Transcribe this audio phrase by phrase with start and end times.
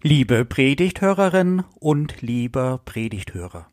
[0.00, 3.66] Liebe Predigthörerin und lieber Predigthörer.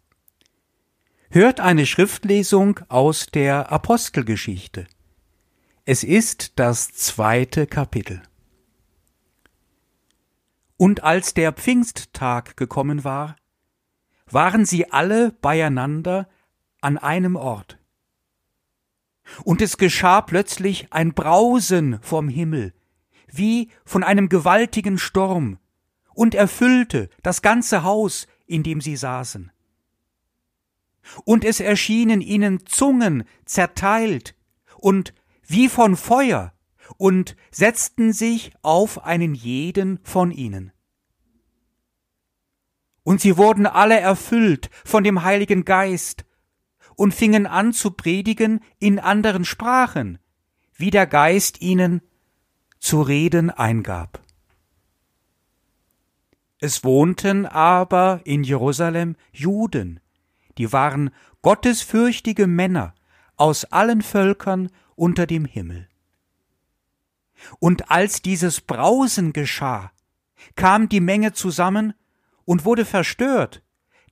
[1.29, 4.87] Hört eine Schriftlesung aus der Apostelgeschichte.
[5.85, 8.23] Es ist das zweite Kapitel.
[10.77, 13.35] Und als der Pfingsttag gekommen war,
[14.25, 16.27] waren sie alle beieinander
[16.81, 17.77] an einem Ort.
[19.43, 22.73] Und es geschah plötzlich ein Brausen vom Himmel,
[23.31, 25.59] wie von einem gewaltigen Sturm,
[26.15, 29.51] und erfüllte das ganze Haus, in dem sie saßen.
[31.23, 34.35] Und es erschienen ihnen Zungen zerteilt
[34.77, 35.13] und
[35.45, 36.53] wie von Feuer
[36.97, 40.71] und setzten sich auf einen jeden von ihnen.
[43.03, 46.25] Und sie wurden alle erfüllt von dem Heiligen Geist
[46.95, 50.17] und fingen an zu predigen in anderen Sprachen,
[50.73, 52.01] wie der Geist ihnen
[52.79, 54.24] zu reden eingab.
[56.65, 59.99] Es wohnten aber in Jerusalem Juden,
[60.57, 61.11] die waren
[61.43, 62.95] gottesfürchtige Männer
[63.35, 65.87] aus allen Völkern unter dem Himmel.
[67.59, 69.91] Und als dieses Brausen geschah,
[70.55, 71.93] kam die Menge zusammen
[72.45, 73.61] und wurde verstört,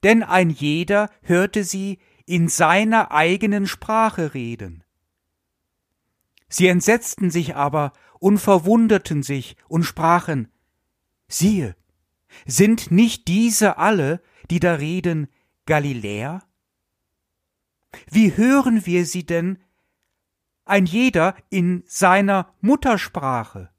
[0.04, 4.84] denn ein jeder hörte sie in seiner eigenen Sprache reden.
[6.50, 10.50] Sie entsetzten sich aber und verwunderten sich und sprachen,
[11.28, 11.76] siehe,
[12.46, 15.28] sind nicht diese alle, die da reden,
[15.66, 16.44] Galiläer?
[18.10, 19.60] Wie hören wir sie denn,
[20.66, 23.70] ein jeder in seiner Muttersprache?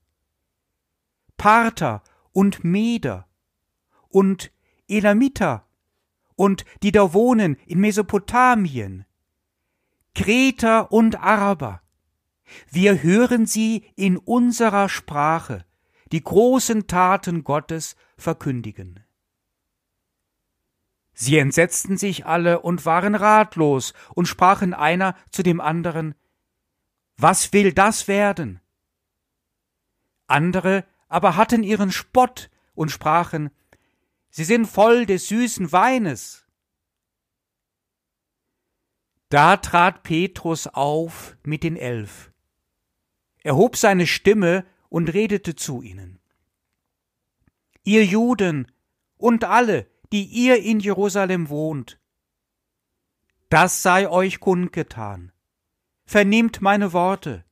[1.37, 3.27] Parther und Meder
[4.09, 4.53] und
[4.89, 5.67] Elamiter
[6.37, 9.05] und die da wohnen in Mesopotamien,
[10.15, 11.83] Kreter und Araber.
[12.71, 15.65] Wir hören sie in unserer Sprache,
[16.13, 19.05] die großen Taten Gottes verkündigen.
[21.15, 26.15] Sie entsetzten sich alle und waren ratlos und sprachen einer zu dem anderen
[27.17, 28.61] Was will das werden?
[30.27, 33.51] Andere aber hatten ihren Spott und sprachen
[34.31, 36.45] Sie sind voll des süßen Weines.
[39.29, 42.33] Da trat Petrus auf mit den Elf.
[43.45, 46.19] Er hob seine Stimme und redete zu ihnen
[47.85, 48.71] ihr Juden
[49.17, 52.01] und alle, die ihr in Jerusalem wohnt.
[53.49, 55.33] Das sei euch kundgetan.
[56.07, 57.45] Vernehmt meine Worte.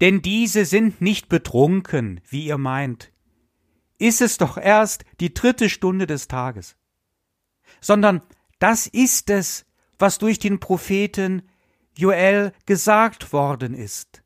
[0.00, 3.12] Denn diese sind nicht betrunken, wie ihr meint.
[3.98, 6.76] Ist es doch erst die dritte Stunde des Tages.
[7.80, 8.22] Sondern
[8.58, 9.66] das ist es,
[9.98, 11.48] was durch den Propheten
[11.96, 14.23] Joel gesagt worden ist.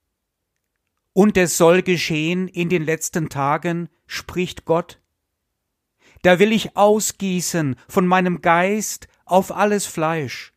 [1.19, 5.01] Und es soll geschehen in den letzten Tagen, spricht Gott.
[6.23, 10.55] Da will ich ausgießen von meinem Geist auf alles Fleisch.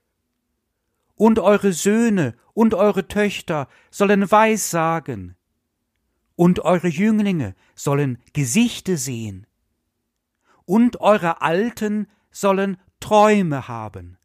[1.15, 5.35] Und eure Söhne und eure Töchter sollen Weissagen,
[6.35, 9.47] und eure Jünglinge sollen Gesichte sehen,
[10.65, 14.19] und eure Alten sollen Träume haben.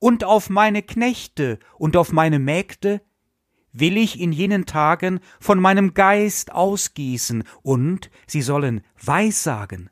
[0.00, 3.02] Und auf meine Knechte und auf meine Mägde
[3.78, 9.90] will ich in jenen Tagen von meinem Geist ausgießen, und sie sollen Weissagen.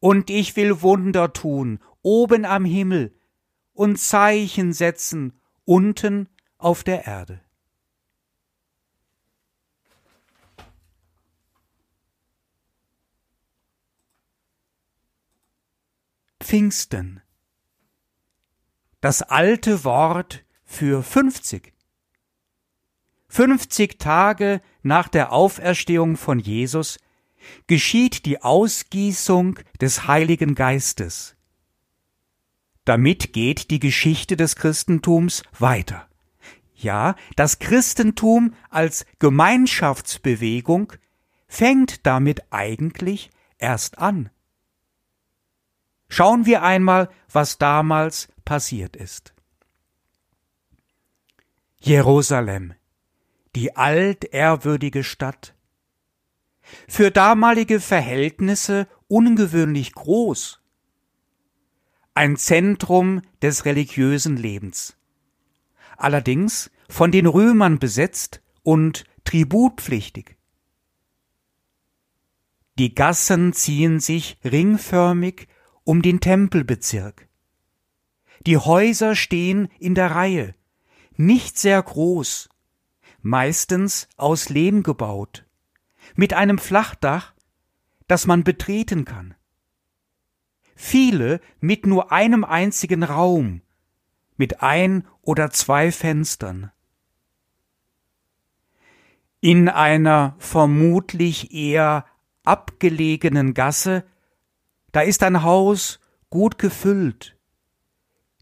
[0.00, 3.16] Und ich will Wunder tun, oben am Himmel,
[3.72, 5.32] und Zeichen setzen,
[5.64, 6.28] unten
[6.58, 7.40] auf der Erde.
[16.40, 17.22] Pfingsten.
[19.00, 21.71] Das alte Wort für fünfzig.
[23.32, 26.98] 50 Tage nach der Auferstehung von Jesus
[27.66, 31.34] geschieht die Ausgießung des Heiligen Geistes.
[32.84, 36.06] Damit geht die Geschichte des Christentums weiter.
[36.74, 40.92] Ja, das Christentum als Gemeinschaftsbewegung
[41.48, 44.28] fängt damit eigentlich erst an.
[46.10, 49.32] Schauen wir einmal, was damals passiert ist.
[51.80, 52.74] Jerusalem,
[53.54, 55.54] die altehrwürdige Stadt.
[56.88, 60.60] Für damalige Verhältnisse ungewöhnlich groß.
[62.14, 64.96] Ein Zentrum des religiösen Lebens.
[65.96, 70.36] Allerdings von den Römern besetzt und tributpflichtig.
[72.78, 75.48] Die Gassen ziehen sich ringförmig
[75.84, 77.28] um den Tempelbezirk.
[78.46, 80.54] Die Häuser stehen in der Reihe,
[81.16, 82.48] nicht sehr groß,
[83.22, 85.46] meistens aus Lehm gebaut,
[86.14, 87.32] mit einem Flachdach
[88.12, 89.34] das man betreten kann.
[90.74, 93.62] Viele mit nur einem einzigen Raum,
[94.36, 96.70] mit ein oder zwei Fenstern.
[99.40, 102.04] In einer vermutlich eher
[102.44, 104.04] abgelegenen Gasse,
[104.92, 105.98] da ist ein Haus
[106.28, 107.38] gut gefüllt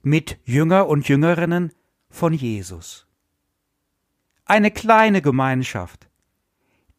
[0.02, 1.72] mit Jünger und Jüngerinnen
[2.08, 3.06] von Jesus.
[4.50, 6.10] Eine kleine Gemeinschaft,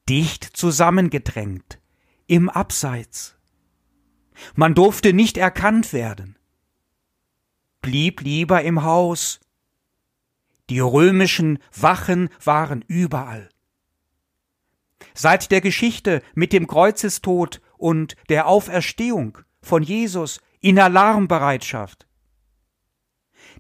[0.08, 1.82] dicht zusammengedrängt,
[2.26, 3.36] im Abseits.
[4.56, 6.40] Man durfte nicht erkannt werden,
[7.82, 9.42] blieb lieber im Haus.
[10.70, 13.50] Die römischen Wachen waren überall.
[15.14, 22.08] Seit der Geschichte mit dem Kreuzestod und der Auferstehung von Jesus in Alarmbereitschaft.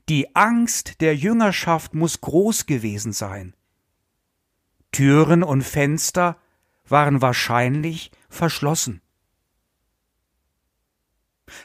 [0.07, 3.53] Die Angst der Jüngerschaft muss groß gewesen sein.
[4.91, 6.37] Türen und Fenster
[6.87, 9.01] waren wahrscheinlich verschlossen.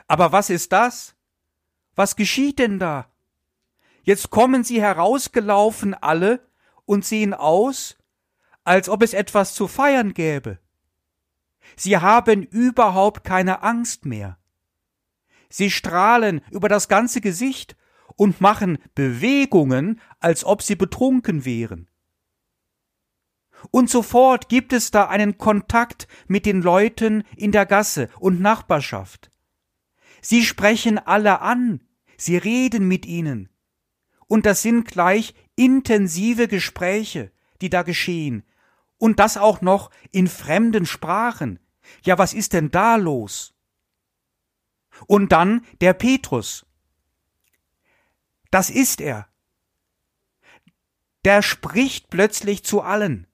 [0.06, 1.14] Aber was ist das?
[1.94, 3.10] Was geschieht denn da?
[4.02, 6.46] Jetzt kommen sie herausgelaufen alle
[6.84, 7.96] und sehen aus,
[8.64, 10.58] als ob es etwas zu feiern gäbe.
[11.76, 14.38] Sie haben überhaupt keine Angst mehr.
[15.48, 17.76] Sie strahlen über das ganze Gesicht
[18.14, 21.88] und machen Bewegungen, als ob sie betrunken wären.
[23.70, 29.30] Und sofort gibt es da einen Kontakt mit den Leuten in der Gasse und Nachbarschaft.
[30.20, 31.80] Sie sprechen alle an,
[32.16, 33.48] sie reden mit ihnen.
[34.26, 37.30] Und das sind gleich intensive Gespräche,
[37.60, 38.44] die da geschehen.
[38.98, 41.58] Und das auch noch in fremden Sprachen.
[42.02, 43.54] Ja, was ist denn da los?
[45.06, 46.66] Und dann der Petrus.
[48.50, 49.28] Das ist er.
[51.24, 53.25] Der spricht plötzlich zu allen.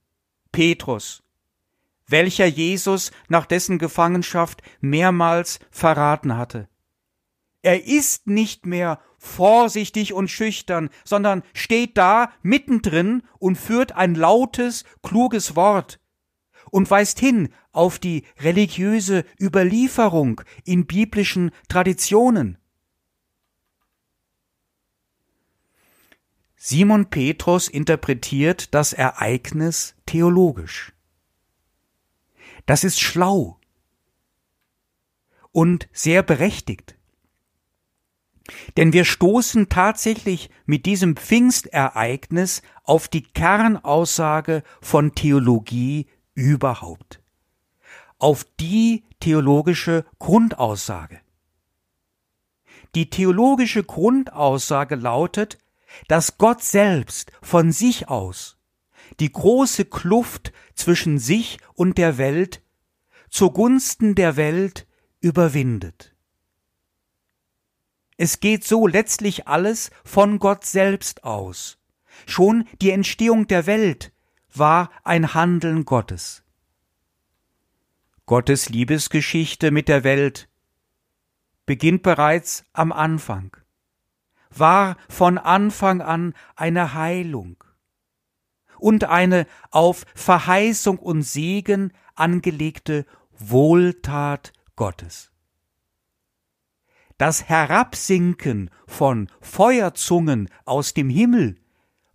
[0.52, 1.22] Petrus,
[2.06, 6.68] welcher Jesus nach dessen Gefangenschaft mehrmals verraten hatte.
[7.62, 14.84] Er ist nicht mehr vorsichtig und schüchtern, sondern steht da mittendrin und führt ein lautes,
[15.02, 16.00] kluges Wort
[16.70, 22.58] und weist hin auf die religiöse Überlieferung in biblischen Traditionen.
[26.64, 30.92] Simon Petrus interpretiert das Ereignis theologisch.
[32.66, 33.58] Das ist schlau
[35.50, 36.96] und sehr berechtigt.
[38.76, 47.20] Denn wir stoßen tatsächlich mit diesem Pfingstereignis auf die Kernaussage von Theologie überhaupt.
[48.20, 51.22] Auf die theologische Grundaussage.
[52.94, 55.58] Die theologische Grundaussage lautet,
[56.08, 58.56] dass Gott selbst von sich aus
[59.20, 62.62] die große Kluft zwischen sich und der Welt
[63.28, 64.86] zugunsten der Welt
[65.20, 66.14] überwindet.
[68.16, 71.78] Es geht so letztlich alles von Gott selbst aus.
[72.26, 74.12] Schon die Entstehung der Welt
[74.54, 76.44] war ein Handeln Gottes.
[78.26, 80.48] Gottes Liebesgeschichte mit der Welt
[81.66, 83.56] beginnt bereits am Anfang
[84.54, 87.62] war von Anfang an eine Heilung
[88.78, 93.06] und eine auf Verheißung und Segen angelegte
[93.38, 95.30] Wohltat Gottes.
[97.18, 101.60] Das Herabsinken von Feuerzungen aus dem Himmel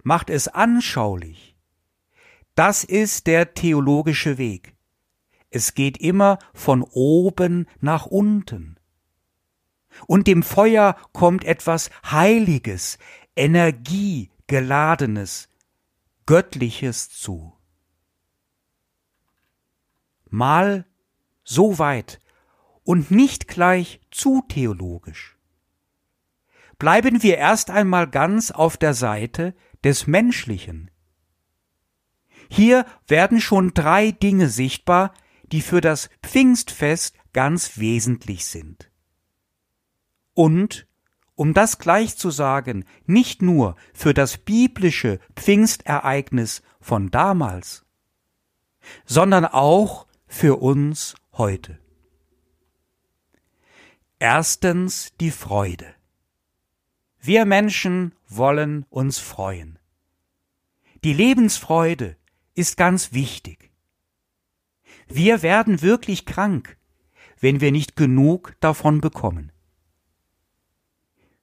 [0.03, 1.55] macht es anschaulich.
[2.55, 4.75] Das ist der theologische Weg.
[5.49, 8.76] Es geht immer von oben nach unten
[10.05, 12.97] und dem Feuer kommt etwas Heiliges,
[13.35, 15.49] Energiegeladenes,
[16.25, 17.53] Göttliches zu.
[20.29, 20.85] Mal
[21.43, 22.19] so weit
[22.83, 25.37] und nicht gleich zu theologisch.
[26.79, 30.91] Bleiben wir erst einmal ganz auf der Seite des Menschlichen.
[32.49, 35.13] Hier werden schon drei Dinge sichtbar,
[35.51, 38.91] die für das Pfingstfest ganz wesentlich sind.
[40.37, 40.85] Und,
[41.33, 47.87] um das gleich zu sagen, nicht nur für das biblische Pfingstereignis von damals,
[49.03, 51.79] sondern auch für uns heute.
[54.19, 55.91] Erstens die Freude.
[57.19, 59.79] Wir Menschen wollen uns freuen.
[61.03, 62.15] Die Lebensfreude
[62.53, 63.71] ist ganz wichtig.
[65.07, 66.77] Wir werden wirklich krank,
[67.39, 69.51] wenn wir nicht genug davon bekommen.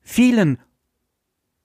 [0.05, 0.61] Vielen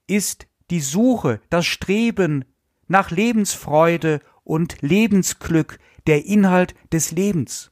[0.08, 2.46] ist die Suche, das Streben
[2.88, 5.78] nach Lebensfreude und Lebensglück
[6.08, 7.72] der Inhalt des Lebens.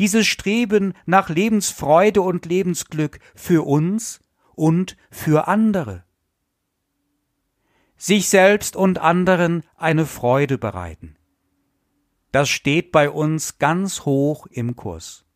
[0.00, 4.20] dieses Streben nach Lebensfreude und Lebensglück für uns
[4.54, 6.04] und für andere.
[7.96, 11.16] Sich selbst und anderen eine Freude bereiten.
[12.32, 15.26] Das steht bei uns ganz hoch im Kurs.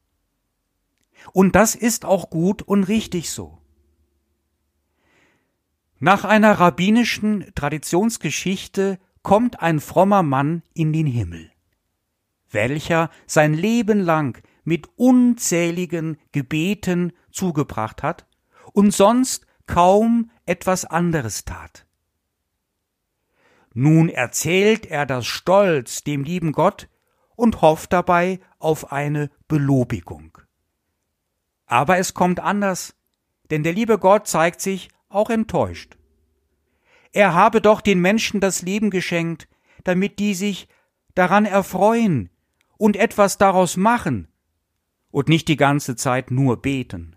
[1.33, 3.59] Und das ist auch gut und richtig so.
[5.99, 11.51] Nach einer rabbinischen Traditionsgeschichte kommt ein frommer Mann in den Himmel,
[12.51, 18.27] welcher sein Leben lang mit unzähligen Gebeten zugebracht hat
[18.73, 21.87] und sonst kaum etwas anderes tat.
[23.73, 26.89] Nun erzählt er das stolz dem lieben Gott
[27.35, 30.39] und hofft dabei auf eine Belobigung.
[31.67, 32.95] Aber es kommt anders,
[33.51, 35.97] denn der liebe Gott zeigt sich auch enttäuscht.
[37.13, 39.49] Er habe doch den Menschen das Leben geschenkt,
[39.85, 40.69] damit die sich
[41.15, 42.31] daran erfreuen
[42.77, 44.29] und etwas daraus machen
[45.11, 47.15] und nicht die ganze Zeit nur beten.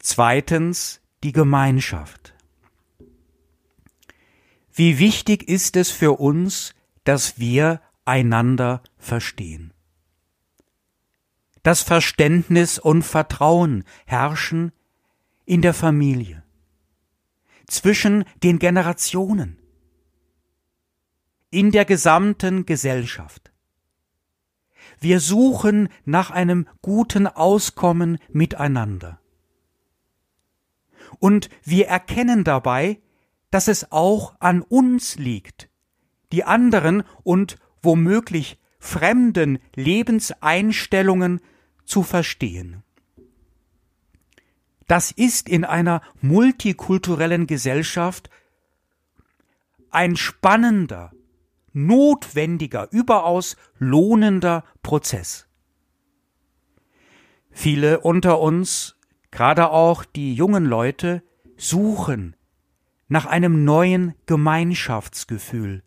[0.00, 2.34] Zweitens die Gemeinschaft.
[4.72, 9.72] Wie wichtig ist es für uns, dass wir einander verstehen.
[11.62, 14.72] Das Verständnis und Vertrauen herrschen
[15.50, 16.44] in der Familie,
[17.66, 19.58] zwischen den Generationen,
[21.50, 23.50] in der gesamten Gesellschaft.
[25.00, 29.18] Wir suchen nach einem guten Auskommen miteinander.
[31.18, 33.00] Und wir erkennen dabei,
[33.50, 35.68] dass es auch an uns liegt,
[36.30, 41.40] die anderen und womöglich fremden Lebenseinstellungen
[41.84, 42.84] zu verstehen.
[44.90, 48.28] Das ist in einer multikulturellen Gesellschaft
[49.90, 51.12] ein spannender,
[51.72, 55.46] notwendiger, überaus lohnender Prozess.
[57.52, 58.96] Viele unter uns,
[59.30, 61.22] gerade auch die jungen Leute,
[61.56, 62.34] suchen
[63.06, 65.84] nach einem neuen Gemeinschaftsgefühl,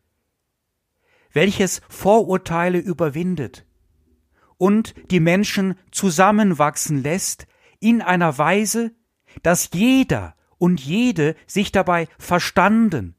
[1.34, 3.66] welches Vorurteile überwindet
[4.58, 7.48] und die Menschen zusammenwachsen lässt
[7.84, 8.96] in einer Weise,
[9.44, 13.16] dass jeder und jede sich dabei verstanden,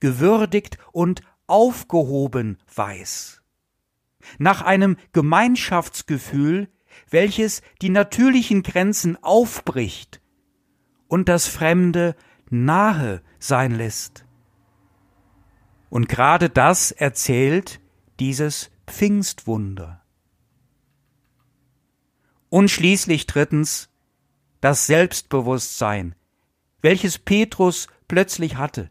[0.00, 3.42] gewürdigt und aufgehoben weiß.
[4.38, 6.68] Nach einem Gemeinschaftsgefühl,
[7.10, 10.22] welches die natürlichen Grenzen aufbricht
[11.06, 12.16] und das Fremde
[12.48, 14.24] nahe sein lässt.
[15.90, 17.80] Und gerade das erzählt
[18.18, 20.02] dieses Pfingstwunder.
[22.48, 23.89] Und schließlich drittens
[24.60, 26.14] das Selbstbewusstsein,
[26.82, 28.90] welches Petrus plötzlich hatte,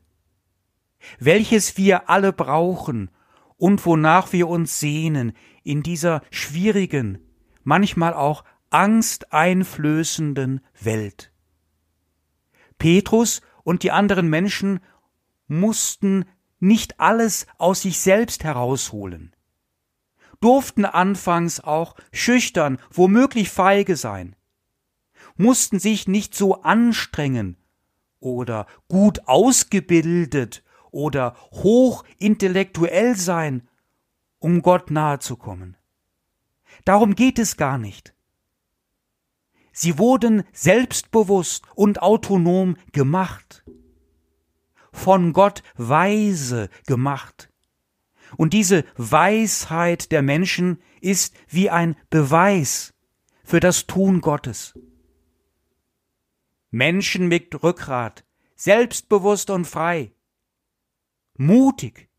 [1.20, 3.12] welches wir alle brauchen
[3.58, 5.34] und wonach wir uns sehnen
[5.64, 7.20] in dieser schwierigen,
[7.64, 11.32] manchmal auch angsteinflößenden Welt.
[12.78, 14.80] Petrus und die anderen Menschen
[15.48, 16.26] mussten
[16.60, 19.36] nicht alles aus sich selbst herausholen,
[20.40, 24.36] durften anfangs auch schüchtern, womöglich feige sein,
[25.40, 27.58] mussten sich nicht so anstrengen
[28.20, 33.68] oder gut ausgebildet oder hochintellektuell sein,
[34.40, 35.78] um Gott nahe zu kommen.
[36.84, 38.14] Darum geht es gar nicht.
[39.72, 43.64] Sie wurden selbstbewusst und autonom gemacht
[44.92, 47.50] von Gott weise gemacht.
[48.36, 52.94] Und diese Weisheit der Menschen ist wie ein Beweis
[53.44, 54.74] für das Tun Gottes.
[56.72, 60.12] Menschen mit Rückgrat, selbstbewusst und frei,
[61.38, 62.10] mutig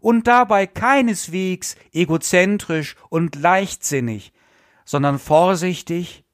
[0.00, 4.32] und dabei keineswegs egozentrisch und leichtsinnig,
[4.84, 6.24] sondern vorsichtig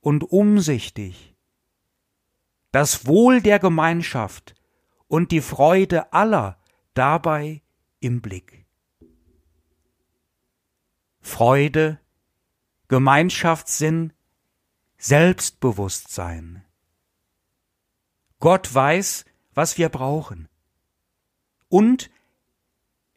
[0.00, 1.34] und umsichtig.
[2.70, 4.54] Das Wohl der Gemeinschaft
[5.08, 6.58] und die Freude aller
[6.94, 7.62] dabei
[8.00, 8.66] im Blick.
[11.20, 11.98] Freude,
[12.88, 14.12] Gemeinschaftssinn,
[14.98, 16.65] Selbstbewusstsein.
[18.38, 19.24] Gott weiß,
[19.54, 20.48] was wir brauchen.
[21.68, 22.10] Und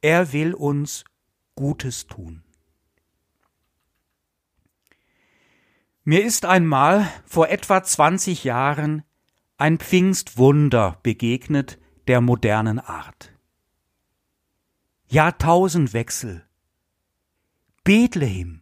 [0.02, 1.04] er will uns
[1.56, 2.44] Gutes tun.
[6.04, 9.04] Mir ist einmal vor etwa 20 Jahren
[9.58, 13.34] ein Pfingstwunder begegnet der modernen Art.
[15.08, 16.48] Jahrtausendwechsel.
[17.84, 18.62] Bethlehem.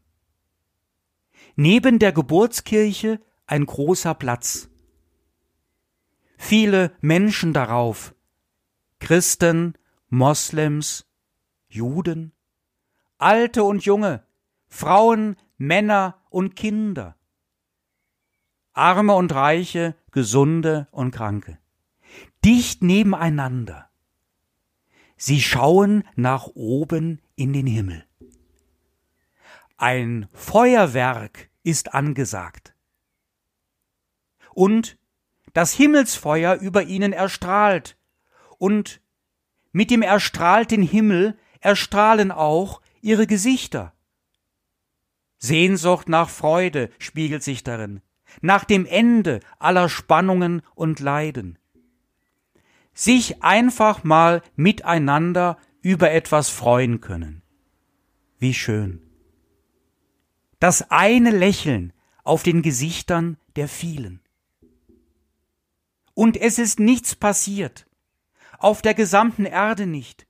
[1.56, 4.70] Neben der Geburtskirche ein großer Platz.
[6.38, 8.15] Viele Menschen darauf.
[9.00, 9.74] Christen,
[10.10, 11.06] Moslems,
[11.67, 12.32] Juden,
[13.17, 14.24] Alte und Junge,
[14.67, 17.15] Frauen, Männer und Kinder,
[18.74, 21.58] Arme und Reiche, Gesunde und Kranke,
[22.46, 23.89] dicht nebeneinander.
[25.17, 28.06] Sie schauen nach oben in den Himmel.
[29.77, 32.75] Ein Feuerwerk ist angesagt.
[34.53, 34.98] Und
[35.58, 37.98] das Himmelsfeuer über ihnen erstrahlt.
[38.60, 39.02] Und
[39.72, 43.92] mit dem erstrahlten Himmel erstrahlen auch ihre Gesichter.
[45.40, 48.02] Sehnsucht nach Freude spiegelt sich darin,
[48.40, 51.58] nach dem Ende aller Spannungen und Leiden.
[52.94, 57.42] Sich einfach mal miteinander über etwas freuen können.
[58.38, 59.02] Wie schön.
[60.60, 64.22] Das eine Lächeln auf den Gesichtern der vielen.
[66.17, 67.86] Und es ist nichts passiert.
[68.57, 70.25] Auf der gesamten Erde nicht.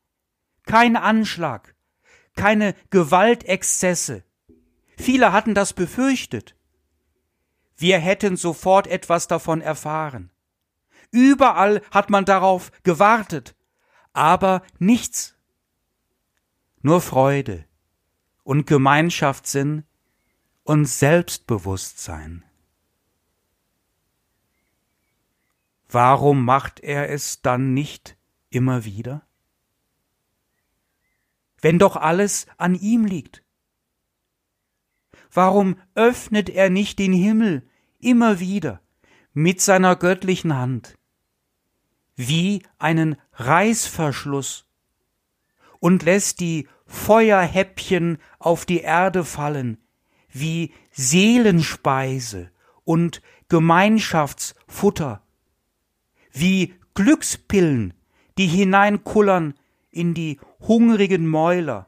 [0.65, 1.75] Kein Anschlag,
[2.35, 4.25] keine Gewaltexzesse.
[4.97, 6.57] Viele hatten das befürchtet.
[7.77, 10.29] Wir hätten sofort etwas davon erfahren.
[11.11, 13.55] Überall hat man darauf gewartet,
[14.11, 15.35] aber nichts.
[16.81, 17.63] Nur Freude
[18.43, 19.85] und Gemeinschaftssinn
[20.65, 22.43] und Selbstbewusstsein.
[25.89, 28.17] Warum macht er es dann nicht
[28.49, 29.25] immer wieder?
[31.61, 33.43] Wenn doch alles an ihm liegt.
[35.31, 37.67] Warum öffnet er nicht den Himmel
[37.99, 38.81] immer wieder
[39.33, 40.97] mit seiner göttlichen Hand,
[42.15, 44.65] wie einen Reißverschluss,
[45.79, 49.77] und lässt die Feuerhäppchen auf die Erde fallen,
[50.29, 52.51] wie Seelenspeise
[52.83, 55.21] und Gemeinschaftsfutter,
[56.39, 57.93] wie Glückspillen,
[58.37, 59.53] die hineinkullern
[59.91, 61.87] in die hungrigen Mäuler.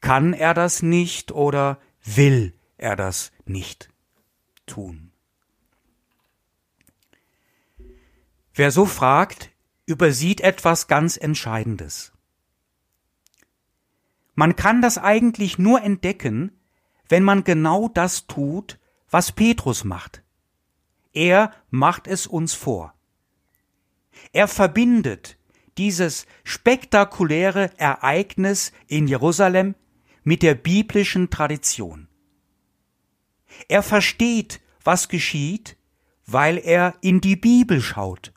[0.00, 3.88] Kann er das nicht oder will er das nicht
[4.66, 5.12] tun?
[8.54, 9.50] Wer so fragt,
[9.84, 12.12] übersieht etwas ganz Entscheidendes.
[14.34, 16.52] Man kann das eigentlich nur entdecken,
[17.08, 18.78] wenn man genau das tut,
[19.10, 20.22] was Petrus macht.
[21.16, 22.92] Er macht es uns vor.
[24.34, 25.38] Er verbindet
[25.78, 29.76] dieses spektakuläre Ereignis in Jerusalem
[30.24, 32.08] mit der biblischen Tradition.
[33.66, 35.78] Er versteht, was geschieht,
[36.26, 38.34] weil er in die Bibel schaut.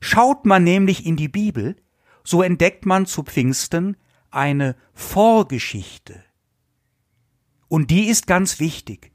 [0.00, 1.76] Schaut man nämlich in die Bibel,
[2.24, 3.96] so entdeckt man zu Pfingsten
[4.32, 6.24] eine Vorgeschichte.
[7.68, 9.11] Und die ist ganz wichtig.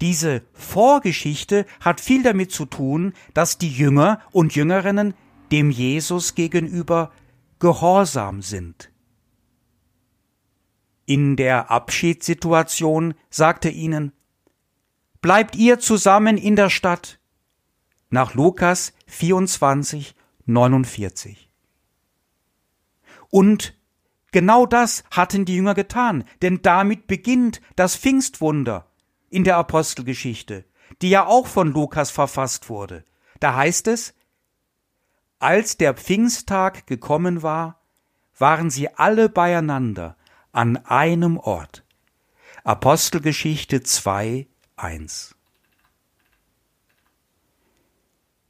[0.00, 5.14] Diese Vorgeschichte hat viel damit zu tun, dass die Jünger und Jüngerinnen
[5.50, 7.10] dem Jesus gegenüber
[7.58, 8.92] gehorsam sind.
[11.04, 14.12] In der Abschiedssituation sagte ihnen,
[15.20, 17.18] Bleibt ihr zusammen in der Stadt.
[18.10, 20.14] Nach Lukas 24,
[20.46, 21.50] 49.
[23.30, 23.76] Und
[24.30, 28.87] genau das hatten die Jünger getan, denn damit beginnt das Pfingstwunder
[29.30, 30.64] in der Apostelgeschichte,
[31.02, 33.04] die ja auch von Lukas verfasst wurde.
[33.40, 34.14] Da heißt es,
[35.38, 37.80] als der Pfingsttag gekommen war,
[38.36, 40.16] waren sie alle beieinander
[40.52, 41.84] an einem Ort.
[42.64, 45.34] Apostelgeschichte 2, 1.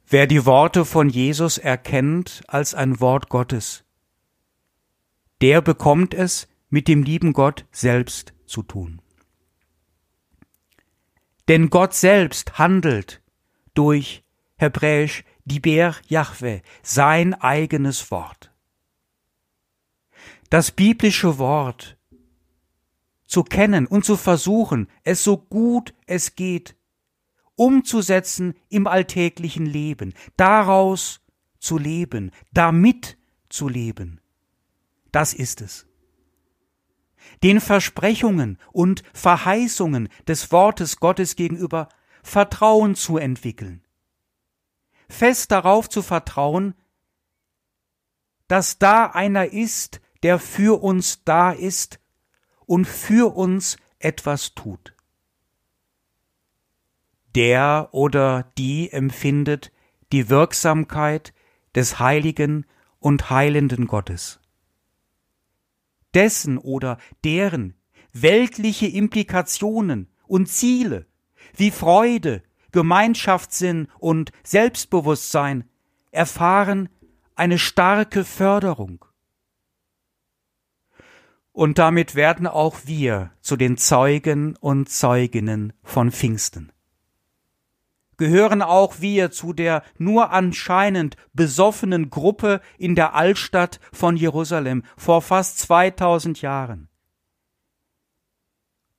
[0.07, 3.83] Wer die Worte von Jesus erkennt als ein Wort Gottes,
[5.41, 9.01] der bekommt es mit dem lieben Gott selbst zu tun.
[11.49, 13.23] Denn Gott selbst handelt
[13.73, 14.23] durch
[14.57, 18.53] hebräisch Diber Yahweh, sein eigenes Wort.
[20.51, 21.97] Das biblische Wort
[23.25, 26.75] zu kennen und zu versuchen, es so gut es geht,
[27.55, 31.19] umzusetzen im alltäglichen Leben, daraus
[31.59, 33.17] zu leben, damit
[33.49, 34.21] zu leben.
[35.11, 35.88] Das ist es.
[37.43, 41.89] Den Versprechungen und Verheißungen des Wortes Gottes gegenüber
[42.23, 43.83] Vertrauen zu entwickeln.
[45.07, 46.75] Fest darauf zu vertrauen,
[48.47, 51.99] dass da einer ist, der für uns da ist
[52.65, 54.95] und für uns etwas tut.
[57.35, 59.71] Der oder die empfindet
[60.11, 61.33] die Wirksamkeit
[61.75, 62.65] des heiligen
[62.99, 64.38] und heilenden Gottes
[66.13, 67.75] dessen oder deren
[68.13, 71.05] weltliche Implikationen und Ziele
[71.55, 75.63] wie Freude, Gemeinschaftssinn und Selbstbewusstsein
[76.11, 76.89] erfahren
[77.35, 79.05] eine starke Förderung.
[81.51, 86.71] Und damit werden auch wir zu den Zeugen und Zeuginnen von Pfingsten.
[88.19, 95.21] Gehören auch wir zu der nur anscheinend besoffenen Gruppe in der Altstadt von Jerusalem vor
[95.21, 96.89] fast 2000 Jahren.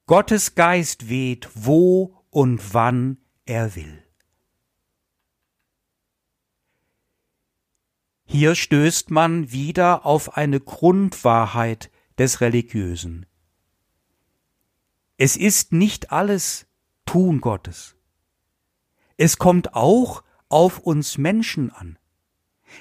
[0.06, 4.02] Gottes Geist weht, wo und wann er will.
[8.24, 13.26] Hier stößt man wieder auf eine Grundwahrheit des Religiösen.
[15.18, 16.66] Es ist nicht alles
[17.04, 17.99] Tun Gottes.
[19.20, 21.98] Es kommt auch auf uns Menschen an,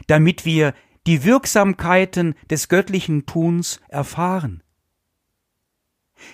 [0.08, 0.74] damit wir
[1.06, 4.64] die Wirksamkeiten des göttlichen Tuns erfahren.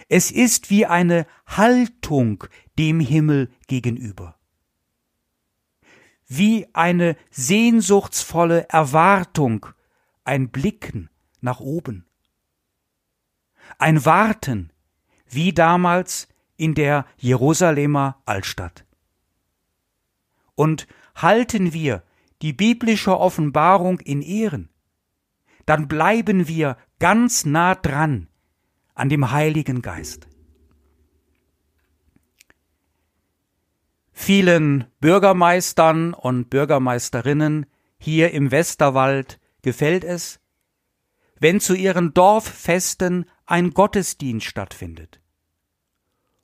[0.08, 2.44] Es ist wie eine Haltung
[2.78, 4.38] dem Himmel gegenüber,
[6.28, 9.66] wie eine sehnsuchtsvolle Erwartung,
[10.24, 11.10] ein Blicken
[11.42, 12.06] nach oben
[13.80, 14.72] ein Warten,
[15.28, 18.85] wie damals in der Jerusalemer Altstadt.
[20.56, 22.04] Und halten wir
[22.42, 24.70] die biblische Offenbarung in Ehren,
[25.66, 28.28] dann bleiben wir ganz nah dran
[28.94, 30.28] an dem Heiligen Geist.
[34.12, 37.66] Vielen Bürgermeistern und Bürgermeisterinnen
[37.98, 40.40] hier im Westerwald gefällt es,
[41.40, 45.20] wenn zu ihren Dorffesten ein Gottesdienst stattfindet.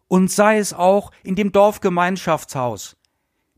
[0.08, 2.98] Und sei es auch in dem Dorfgemeinschaftshaus,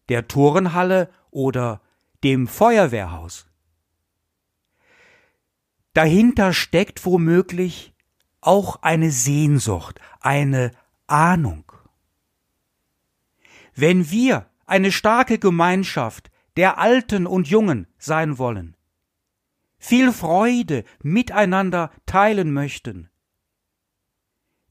[0.10, 1.82] der Turnhalle oder
[2.24, 3.48] dem Feuerwehrhaus.
[5.94, 7.94] Dahinter steckt womöglich
[8.42, 10.72] auch eine Sehnsucht, eine
[11.08, 11.72] Ahnung.
[13.76, 18.76] Wenn wir eine starke Gemeinschaft der Alten und Jungen sein wollen,
[19.78, 23.10] viel Freude miteinander teilen möchten,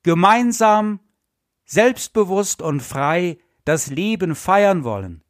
[0.03, 1.01] gemeinsam,
[1.64, 5.22] selbstbewusst und frei das Leben feiern wollen,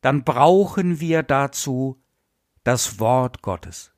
[0.00, 2.02] dann brauchen wir dazu
[2.64, 3.92] das Wort Gottes.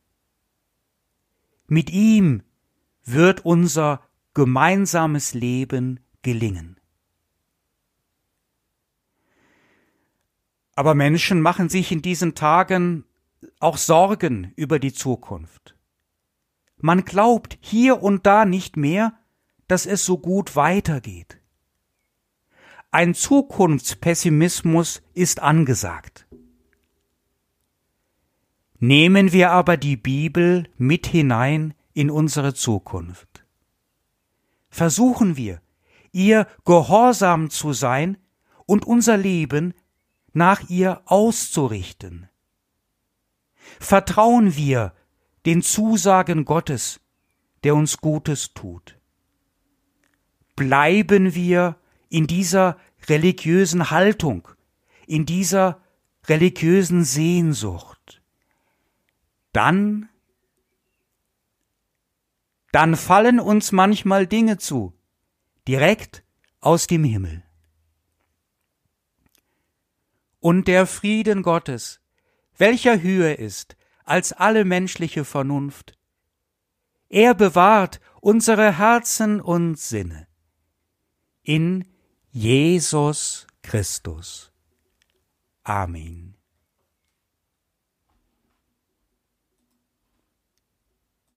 [1.66, 2.42] Mit ihm
[3.05, 4.03] wird unser
[4.35, 6.79] gemeinsames Leben gelingen.
[10.77, 13.05] Aber Menschen machen sich in diesen Tagen
[13.61, 15.77] auch Sorgen über die Zukunft.
[16.77, 19.16] Man glaubt hier und da nicht mehr,
[19.68, 21.40] dass es so gut weitergeht.
[22.95, 26.29] Ein Zukunftspessimismus ist angesagt.
[28.79, 33.45] Nehmen wir aber die Bibel mit hinein in unsere Zukunft.
[34.69, 35.61] Versuchen wir,
[36.13, 38.17] ihr gehorsam zu sein
[38.65, 39.75] und unser Leben
[40.33, 42.29] nach ihr auszurichten.
[43.81, 44.93] Vertrauen wir
[45.47, 47.01] den Zusagen Gottes,
[47.65, 49.01] der uns Gutes tut.
[50.55, 51.77] Bleiben wir
[52.14, 54.46] in dieser religiösen Haltung,
[55.05, 55.83] in dieser
[56.29, 58.22] religiösen Sehnsucht.
[59.53, 60.09] Dann,
[62.70, 64.94] dann fallen uns manchmal Dinge zu,
[65.66, 66.22] direkt
[66.61, 67.42] aus dem Himmel.
[70.38, 72.00] Und der Frieden Gottes,
[72.57, 75.98] welcher höher ist als alle menschliche Vernunft.
[77.09, 80.29] Er bewahrt unsere Herzen und Sinne.
[81.42, 81.85] In
[82.37, 84.51] Jesus Christus.
[85.64, 86.34] Amen.